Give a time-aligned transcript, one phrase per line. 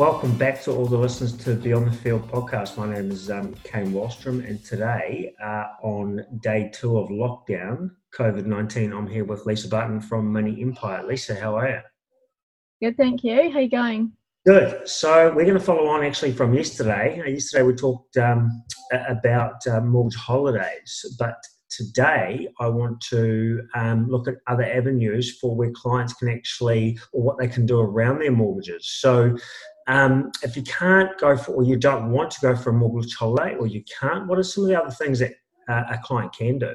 [0.00, 2.78] Welcome back to all the listeners to Beyond the Field podcast.
[2.78, 8.46] My name is um, Kane Wallstrom, and today, uh, on day two of lockdown, COVID
[8.46, 11.06] 19, I'm here with Lisa Button from Money Empire.
[11.06, 11.80] Lisa, how are you?
[12.80, 13.50] Good, thank you.
[13.50, 14.12] How are you going?
[14.46, 14.88] Good.
[14.88, 17.20] So we're going to follow on actually from yesterday.
[17.20, 18.62] Uh, yesterday we talked um,
[19.06, 21.36] about uh, mortgage holidays, but
[21.70, 27.22] today I want to um, look at other avenues for where clients can actually, or
[27.22, 28.88] what they can do around their mortgages.
[28.88, 29.36] So
[29.86, 33.14] um, if you can't go for, or you don't want to go for a mortgage
[33.14, 35.32] holiday, or you can't, what are some of the other things that
[35.68, 36.74] uh, a client can do?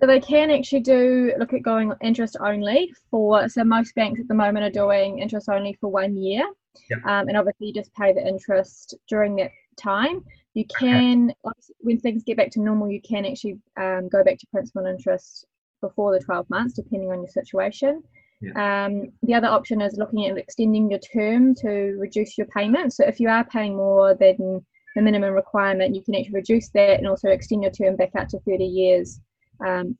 [0.00, 3.46] So they can actually do look at going interest only for.
[3.50, 6.48] So most banks at the moment are doing interest only for one year,
[6.88, 7.00] yep.
[7.04, 10.24] um, and obviously you just pay the interest during that time.
[10.54, 11.54] You can, okay.
[11.80, 14.96] when things get back to normal, you can actually um, go back to principal and
[14.96, 15.46] interest
[15.80, 18.02] before the 12 months, depending on your situation.
[18.40, 18.86] Yeah.
[18.86, 22.94] Um, the other option is looking at extending your term to reduce your payment.
[22.94, 24.64] So if you are paying more than
[24.96, 28.30] the minimum requirement, you can actually reduce that and also extend your term back out
[28.30, 29.20] to 30 years.
[29.64, 29.96] Um,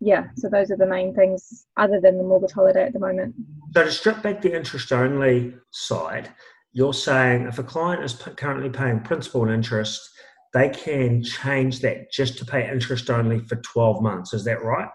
[0.00, 3.34] yeah, so those are the main things other than the mortgage holiday at the moment.
[3.74, 6.30] So to strip back the interest only side,
[6.72, 10.08] you're saying if a client is currently paying principal and interest,
[10.54, 14.32] they can change that just to pay interest only for 12 months.
[14.32, 14.88] Is that right?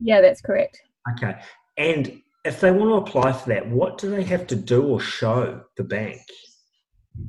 [0.00, 0.82] Yeah, that's correct.
[1.12, 1.36] Okay.
[1.76, 5.00] And if they want to apply for that, what do they have to do or
[5.00, 6.20] show the bank?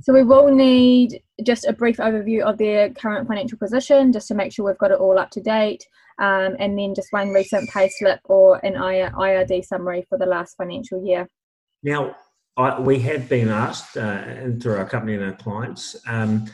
[0.01, 4.35] So we will need just a brief overview of their current financial position, just to
[4.35, 5.85] make sure we've got it all up to date,
[6.19, 11.05] um, and then just one recent payslip or an IRD summary for the last financial
[11.05, 11.29] year.
[11.83, 12.15] Now,
[12.57, 16.49] I, we have been asked, uh, and through our company and our clients, um,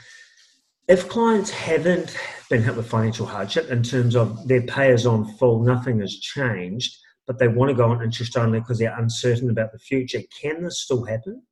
[0.88, 2.18] if clients haven't
[2.50, 6.98] been hit with financial hardship in terms of their payers on full, nothing has changed,
[7.28, 10.64] but they want to go on interest only because they're uncertain about the future, can
[10.64, 11.44] this still happen?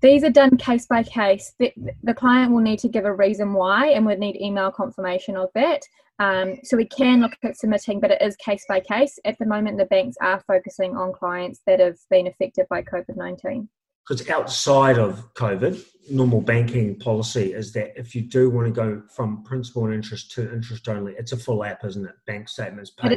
[0.00, 1.54] These are done case by case.
[1.58, 1.72] The,
[2.02, 5.48] the client will need to give a reason why and would need email confirmation of
[5.54, 5.82] that.
[6.18, 9.18] Um, so we can look at submitting, but it is case by case.
[9.24, 13.16] At the moment, the banks are focusing on clients that have been affected by COVID
[13.16, 13.68] 19.
[14.06, 19.02] Because outside of COVID, normal banking policy is that if you do want to go
[19.14, 22.14] from principal and interest to interest only, it's a full app, isn't it?
[22.26, 23.16] Bank statements, pay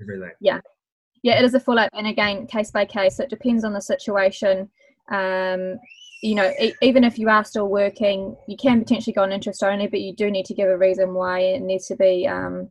[0.00, 0.30] everything.
[0.40, 0.60] Yeah.
[1.22, 1.90] Yeah, it is a full app.
[1.94, 4.70] And again, case by case, it depends on the situation.
[5.10, 5.78] Um,
[6.22, 9.62] you know, e- even if you are still working, you can potentially go on interest
[9.62, 11.40] only, but you do need to give a reason why.
[11.40, 12.70] It needs to be, um,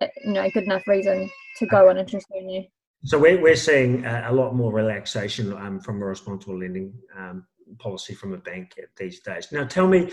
[0.00, 2.70] you know, a good enough reason to go on interest only.
[3.04, 7.46] So we're, we're seeing a, lot more relaxation um, from a responsible lending um,
[7.78, 9.52] policy from a bank these days.
[9.52, 10.10] Now, tell me,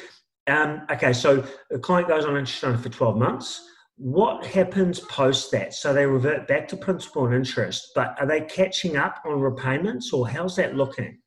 [0.47, 3.67] um, okay, so a client goes on interest only for 12 months.
[3.97, 5.73] What happens post that?
[5.73, 10.11] So they revert back to principal and interest, but are they catching up on repayments
[10.11, 11.19] or how's that looking?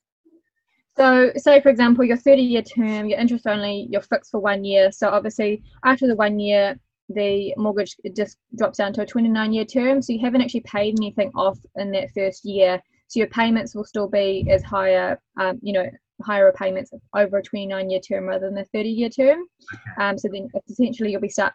[0.96, 4.64] So, say for example, your 30 year term, your interest only, you're fixed for one
[4.64, 4.90] year.
[4.90, 6.78] So, obviously, after the one year,
[7.10, 10.00] the mortgage just drops down to a 29 year term.
[10.00, 12.80] So, you haven't actually paid anything off in that first year.
[13.08, 15.86] So, your payments will still be as higher, um, you know,
[16.22, 19.40] higher repayments over a 29 year term rather than a 30 year term.
[20.00, 21.52] Um, so, then essentially, you'll be start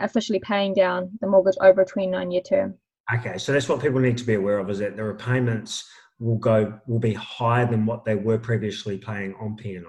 [0.00, 2.74] officially paying down the mortgage over a 29 year term.
[3.14, 5.88] Okay, so that's what people need to be aware of is that the repayments
[6.18, 9.84] will go will be higher than what they were previously paying on PNI.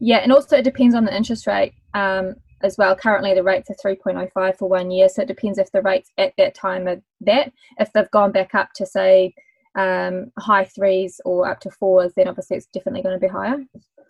[0.00, 2.96] Yeah, and also it depends on the interest rate um, as well.
[2.96, 5.70] Currently, the rates are three point oh five for one year, so it depends if
[5.70, 7.52] the rates at that time are that.
[7.78, 9.32] If they've gone back up to say
[9.74, 13.58] um, high threes or up to fours, then obviously it's definitely going to be higher.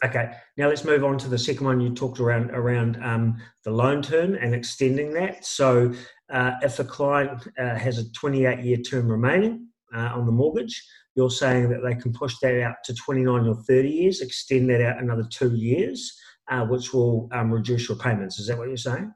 [0.05, 1.81] Okay, now let's move on to the second one.
[1.81, 5.45] You talked around around um, the loan term and extending that.
[5.45, 5.93] So,
[6.29, 10.85] uh, if a client uh, has a 28 year term remaining uh, on the mortgage,
[11.15, 14.81] you're saying that they can push that out to 29 or 30 years, extend that
[14.81, 16.19] out another two years,
[16.51, 18.41] uh, which will um, reduce your payments.
[18.41, 19.13] Is that what you're saying?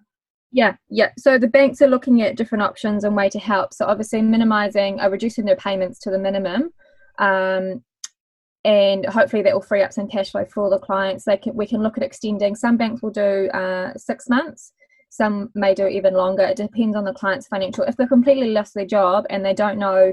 [0.53, 1.11] Yeah, yeah.
[1.19, 3.75] So the banks are looking at different options and way to help.
[3.75, 6.71] So obviously, minimizing, or reducing their payments to the minimum,
[7.19, 7.83] um,
[8.65, 11.25] and hopefully that will free up some cash flow for the clients.
[11.25, 12.55] They can, we can look at extending.
[12.57, 14.73] Some banks will do uh, six months.
[15.11, 16.43] Some may do even longer.
[16.43, 17.85] It depends on the client's financial.
[17.85, 20.13] If they've completely lost their job and they don't know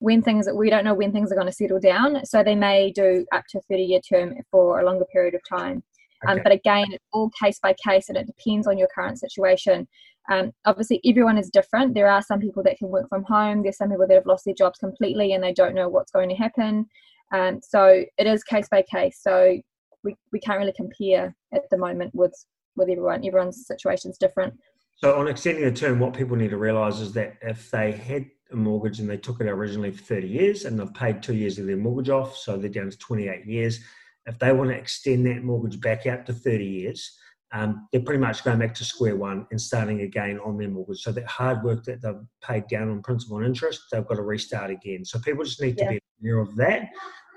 [0.00, 2.92] when things we don't know when things are going to settle down so they may
[2.92, 5.82] do up to a 30 year term for a longer period of time
[6.28, 6.42] um, okay.
[6.42, 9.86] but again it's all case by case and it depends on your current situation.
[10.30, 11.94] Um, obviously everyone is different.
[11.94, 13.62] There are some people that can work from home.
[13.62, 16.30] There's some people that have lost their jobs completely and they don't know what's going
[16.30, 16.86] to happen.
[17.32, 19.18] Um, so it is case by case.
[19.20, 19.58] So
[20.02, 22.34] we, we can't really compare at the moment with
[22.76, 23.24] with everyone.
[23.24, 24.54] Everyone's situation is different.
[24.96, 28.26] So on extending the term what people need to realize is that if they had
[28.52, 31.58] a mortgage and they took it originally for 30 years and they've paid two years
[31.58, 33.80] of their mortgage off, so they're down to 28 years.
[34.26, 37.18] If they want to extend that mortgage back out to 30 years,
[37.52, 41.02] um, they're pretty much going back to square one and starting again on their mortgage.
[41.02, 44.22] So that hard work that they've paid down on principal and interest, they've got to
[44.22, 45.04] restart again.
[45.04, 46.88] So people just need to be aware of that.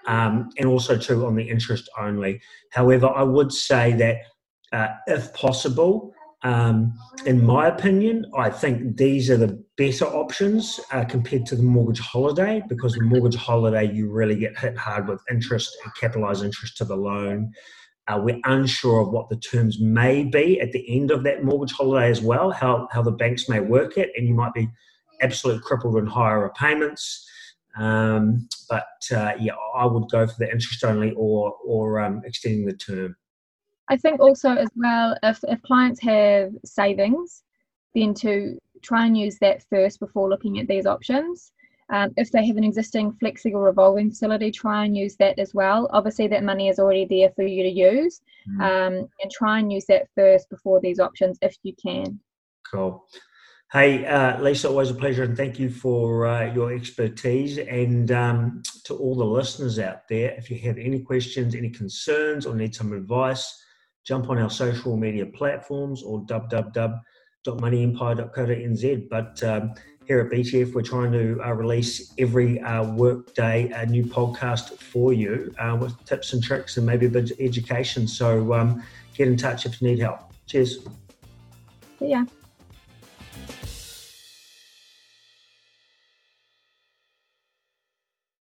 [0.07, 2.41] Um, and also too on the interest only.
[2.71, 4.17] However, I would say that
[4.71, 6.13] uh, if possible,
[6.43, 6.93] um,
[7.25, 11.99] in my opinion, I think these are the better options uh, compared to the mortgage
[11.99, 16.77] holiday because the mortgage holiday you really get hit hard with interest and capitalised interest
[16.77, 17.51] to the loan.
[18.07, 21.75] Uh, we're unsure of what the terms may be at the end of that mortgage
[21.75, 24.69] holiday as well, how, how the banks may work it, and you might be
[25.21, 27.27] absolutely crippled in higher repayments.
[27.77, 32.65] Um, but uh, yeah, I would go for the interest only or or um, extending
[32.65, 33.15] the term.
[33.89, 37.43] I think also as well, if, if clients have savings,
[37.95, 41.51] then to try and use that first before looking at these options.
[41.89, 45.89] Um, if they have an existing flexible revolving facility, try and use that as well.
[45.93, 48.19] Obviously, that money is already there for you to use,
[48.49, 48.59] mm.
[48.59, 52.19] um, and try and use that first before these options if you can.
[52.69, 53.07] Cool.
[53.71, 57.57] Hey, uh, Lisa, always a pleasure, and thank you for uh, your expertise.
[57.57, 62.45] And um, to all the listeners out there, if you have any questions, any concerns,
[62.45, 63.63] or need some advice,
[64.07, 69.09] jump on our social media platforms or www.moneyempire.co.nz.
[69.09, 69.73] But um,
[70.07, 75.11] here at BTF, we're trying to uh, release every uh, workday a new podcast for
[75.11, 78.07] you uh, with tips and tricks and maybe a bit of education.
[78.07, 78.81] So um,
[79.13, 80.21] get in touch if you need help.
[80.45, 80.87] Cheers.
[81.99, 82.23] See ya.